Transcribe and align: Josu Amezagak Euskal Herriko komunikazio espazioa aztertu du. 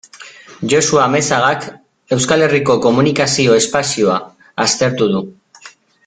Josu 0.71 0.95
Amezagak 1.01 1.67
Euskal 2.17 2.45
Herriko 2.45 2.77
komunikazio 2.89 3.57
espazioa 3.61 4.15
aztertu 4.65 5.11
du. 5.17 5.21